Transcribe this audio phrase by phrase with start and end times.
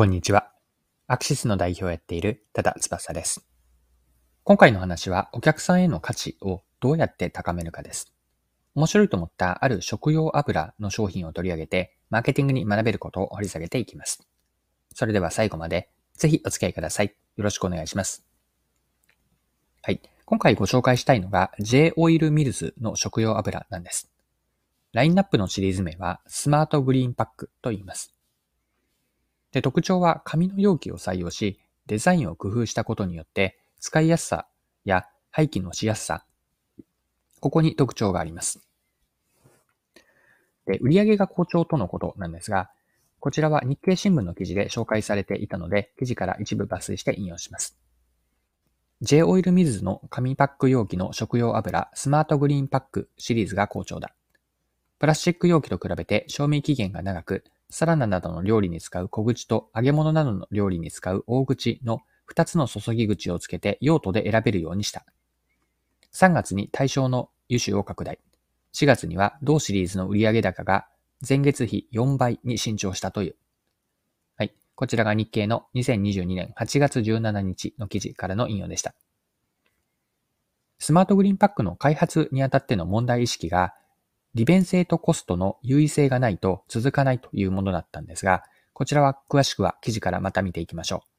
[0.00, 0.50] こんにちは。
[1.08, 3.46] アクシスの代表をやっている多田翼です。
[4.44, 8.10] 今回の話はお客さんへの価値をどうやって高めるかです。
[8.74, 14.26] 面白いと思ったある食用油の商品を取り上げて、マーケティングに学べることを掘り下げていきます。
[14.94, 17.14] それでは最後までぜひお付き合いください。
[17.36, 18.24] よろしくお願いします。
[19.82, 20.00] はい。
[20.24, 24.10] 今回ご紹介したいのが J オイルミルズの食用油なんです。
[24.94, 28.14] ラインナップのシリーズ名はスマートグリーンパックと言います。
[29.52, 34.46] で、特徴は紙の容器を採用し、デザインを工夫したことによって、使いやすさ
[34.84, 36.24] や廃棄のしやすさ、
[37.40, 38.60] ここに特徴があります。
[40.66, 42.70] で、売上が好調とのことなんですが、
[43.18, 47.78] こちらは日経新聞の記事で紹介されていたので、記事から一部抜粋して引用します。
[49.02, 54.14] J オイルミズの紙パック容器の食用油スマートグリーンパックシリーズが好調だ。
[54.98, 62.00] プラスチック容器と比べて賞味期限が長く、サラダなどの料理に使う小口と揚げ物などの料理に使う大口の
[62.32, 65.04] 2つの注ぎ口をつけて用途で選べるようにした。
[66.12, 68.18] 3月に対象の油種を拡大。
[68.72, 70.86] 4月には同シリーズの売上高が
[71.26, 73.36] 前月比4倍に伸長したという。
[74.36, 74.54] はい。
[74.74, 78.94] こちらが日経の2022年8月17日の記事からの引用でした。
[80.78, 83.74] スマートグリーンパックの開発にあたっての問題意識が
[84.34, 91.10] 利便性とコストの優位性がないと続かないというものだったんですが、こちらは詳しくは記事からまた見ていきましょう。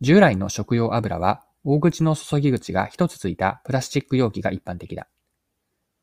[0.00, 5.08] 従来の食用油は大口の注ぎ口が一つついたプラスチック容器が一般的だ。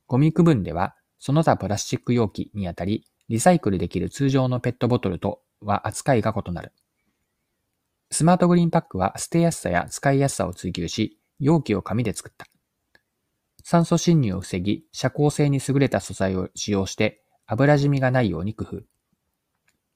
[0.08, 6.72] ゴミ区分ではその他プラスチック容器にあたり、リサイクルできる通常のペットボトルとは扱いが異なる。
[8.12, 12.46] スマートグリーンパックは捨てやすさや使いやすさを追求し、容器を紙で作った。
[13.68, 18.84] 酸素侵入を防ぎ、遮光性に優れた素材を使用して油染みがないように工夫。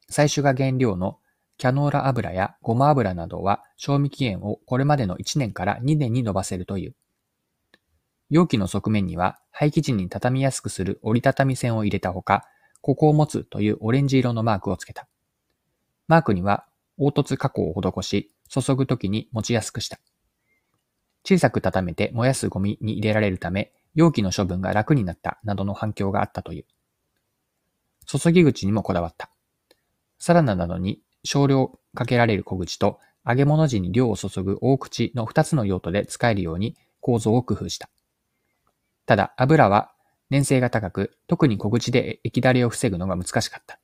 [0.09, 1.20] 最初が原料の
[1.59, 6.95] キャノーラ油やごま油などは賞味期限をこれまでの1年から2年に伸ばせるという。
[8.31, 12.47] 容器の側面には廃棄時に畳みやすくする折りたたみ線を入れたほか、
[12.81, 15.08] ここを持つというオレンジ色のマークをつけた。
[16.08, 16.66] マークには
[16.97, 20.00] 凹凸加工を施し、注ぐときに持ちやすくした。
[21.24, 26.66] 小さく畳めて燃やすゴミに入れられるため、容器の処分が楽になったなどの反響があったという。
[28.06, 29.29] 注ぎ口にもこだわった。
[30.18, 37.90] サラダなどに少量かけられる小口と揚げ物時に量を注ぐ大口の2つの用途で使えるように構造を工夫した。
[39.06, 39.91] ただ油は
[40.29, 43.79] 粘性が高く、特に小口で液だれを防ぐのが難しかった。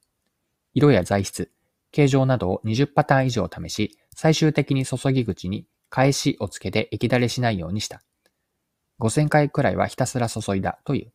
[0.74, 1.52] 色や材質、
[1.92, 8.02] 形状などを20パターン以上試し、最終的に注ぎ口に返しをつけて液だれしないようにした。
[9.00, 11.14] 5000回くらいはひたすら注いだという。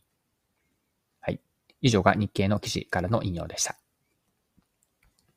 [1.20, 1.41] はい。
[1.82, 3.76] 以上が日経の記事からの引用でした。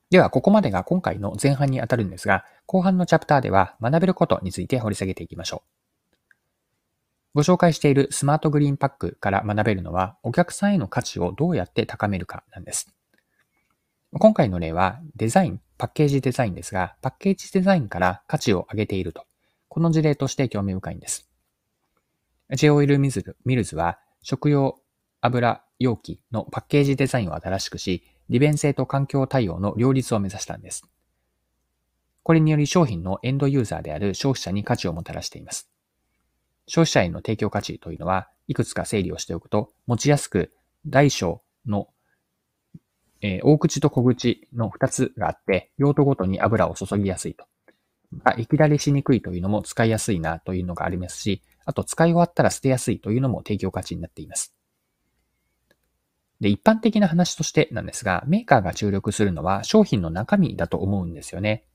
[0.10, 6.30] では、ここまでが今回の前半にあたるんですが、後半のチャプターでは学べることについて掘り下げていきましょう。
[7.34, 12.96] ご紹介しているスマートグリーンパックから学べるのは、お客さんへの価値をどうやって高めるかなんです。
[14.14, 19.26] 今回の例はデザイン、パッケージデザインですが、パッケージデザインから価値を上げていると
[19.74, 21.28] この事例として興味深いんです。
[22.52, 24.80] J オイルミルズは食用
[25.20, 30.84] 油容器のパッケージデザインを新しくし、利便性と環境対応の両立を目指したんです。
[32.22, 35.72] これにより商品のエンドユーザーである消費者に価値をもたらしています。
[36.68, 40.54] 消費者への提供価値というのは、いくつか整理をしておくと、持ちやすく、
[40.86, 41.88] 大小の、
[43.22, 47.48] えー、大口と小口の2つがあって、用途ごとに油を注ぎやすいと。
[48.24, 54.54] が液だれしにくいというのも使いやすいなというのがありますし、あと使い終わったら捨てやすいというのも提供価値になっています。
[56.40, 61.66] で、一般的な話としてなんですが、メーカーが注力するのは商品の中身だと思うんですよね。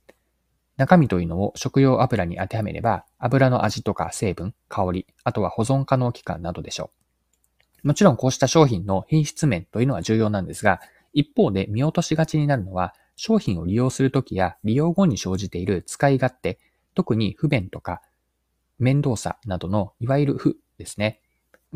[0.76, 6.90] 中身というのを食用油に当てはめれば、油の味とか成分、香り、あとは保存可能期間などでしょ
[7.82, 7.88] う。
[7.88, 10.80] もちろんこうした商品の品質面というのは重要なんですが、
[11.12, 16.60] 一方で見落としがちになるのは、商品を利用するときや利用後に生じている使い勝手、
[16.94, 18.00] 特に不便とか
[18.78, 21.20] 面倒さなどのいわゆる負ですね。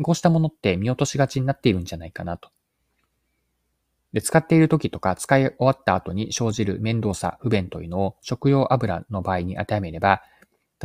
[0.01, 2.49] こうしたものって見落としがちになっているんじゃないかなと。
[4.13, 10.21] で使っている時とか使い終わった後に生じる面倒さ、不便というのを食用油の場合に当てはめれば、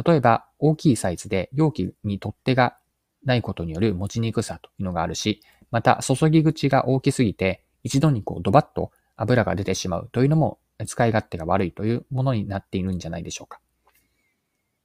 [0.04, 2.76] 例えば大きいサイズで容器に取っ手が
[3.24, 5.40] ないことによる持ちにくさというのがあるし、
[5.70, 13.60] また注ぎ口が大きすぎて一度にこうドバッと油が出てしまうというのも使い勝手が悪いというものになっているんじゃないでしょうか。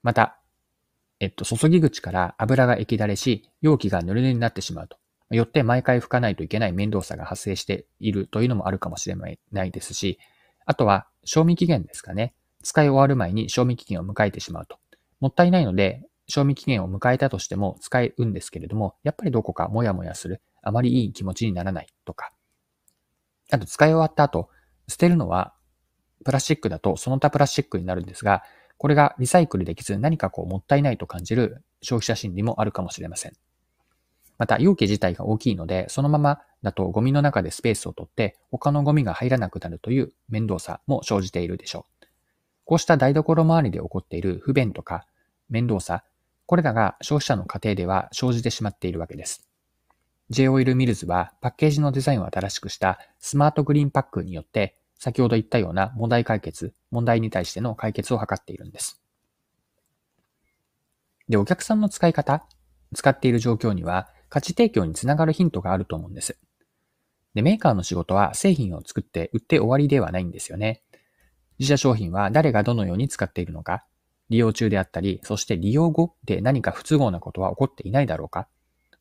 [0.02, 0.40] また、
[1.20, 4.98] えっと、注ぎ口から油が液だれし、容器がぬるぬるになってしまうと。
[5.30, 10.20] よって毎回拭かないといけない面倒さが発生しているというのもあるかもしれないですし、
[10.66, 12.34] あとは、賞味期限ですかね。
[12.64, 14.78] 使い終わる前に賞味期限を迎えてしまうと。
[15.20, 22.32] もったいないので、賞味期限を迎えたとしても使えるんですけれども、やっぱりどこかモヤモヤする、あまりいい気持ちにならないとか。
[23.54, 24.50] あと、使い終わった後、
[24.88, 25.54] 捨てるのは、
[26.26, 28.42] プラスチックだとその他プラスチックになるんですが、
[28.78, 33.34] これがリサイクルできず何かこうもったいないと感じる消費者心理もあるかもしれません。
[34.40, 42.06] また、容器自体が大きいので、そのままだとゴミの中でスペースを取って他のゴミが入らなくなるという面倒さも生じているでしょう。
[42.66, 45.06] こうした台所周りで起こっている不便とか
[45.48, 46.04] 面倒さ、
[46.48, 49.48] これらが消費者の家庭では生じてしまっているわけです。
[50.30, 59.02] J オイルミルズはパッケージのデザインを新しくしたスマートグリーンパックによって先ほど言ったような問題解決、問題に対しての解決を図っているんです。
[61.28, 62.48] で、お客さんの使い方、
[62.96, 66.38] 使っている状況には価値提供につながるヒントがあると思うんです。
[67.34, 70.84] で、メーカーの仕事は製品を作って売って終わりではないんですよね。
[71.60, 73.86] 自社商品は誰がどのように使っているのか、
[74.30, 78.48] 利用中であったり、そして利用後で何か不都合なことは起こっていないだろうか、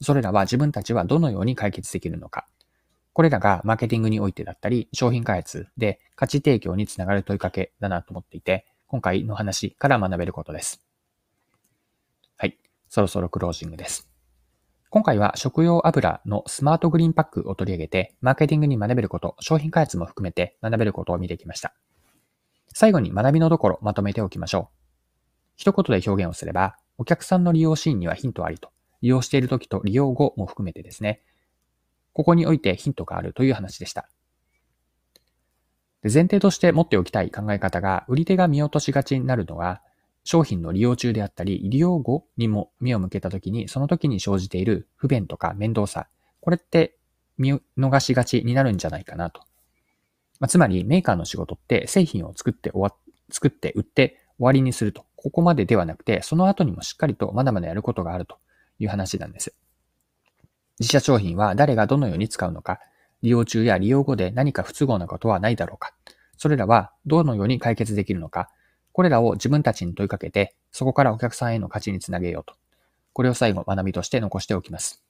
[0.02, 2.46] それらは自分たちはどのように解決できるのか、
[3.12, 10.84] これらがマーケティングにおいてだったり、商品開発で価値提供につながる問いかけだなと思っていて、今回の話から学べることです。
[12.37, 12.58] はい。
[12.88, 14.08] そろそろクロージングです。
[14.90, 21.75] 今回は食用油のスマートグリーンパックを取り上げて、マーケティングに学べること、商品開発も含めて学べることを見てきました。
[22.75, 24.76] 最後に学びのところまとめておきましょう。
[25.56, 28.71] 一言で表現をすれば、お客さんの利用シーンにはヒントありと、
[29.02, 31.20] 利用している時と利用後も含めてですね、
[32.12, 34.08] ここにおいてヒントがあるという話でした。
[36.02, 39.82] で前提として持っておきたい考え方が、売り手が見落としがちになるのは、
[40.25, 46.08] 商品の利用中であったり、利用後にも目を向けたときに、その時に生じている不便とか面倒さ、
[46.40, 46.96] これって
[47.38, 49.43] 見逃しがちになるんじゃないかなと。
[50.38, 52.94] まあ、つまり、メーカーの仕事って製品を作って終わ、
[53.31, 55.06] 作って売って終わりにすると。
[55.16, 58.38] ここまでではなくて、その後にもしっかりとまだまだやることがあると
[58.82, 59.55] いう話なんです。
[60.81, 62.81] 自社商品は誰がどのように使うのか、
[63.23, 65.94] 利用中や利用後で何か不都合なことはないだろうか、
[66.37, 68.50] それらはどのように解決できるのか、
[68.93, 72.55] これらを自分たちに問いかけて、そこからお客さんへの価値につなげようと。
[73.12, 75.05] これを最後学びとして残しておきます。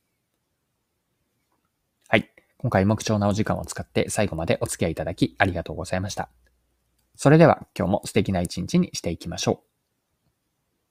[2.09, 2.31] はい。
[2.59, 6.29] 今回も貴重なお時間を使って最後までお付き合いいただきありがとうございました。
[7.17, 9.72] それでは今日も素敵な一日にしていきましょう。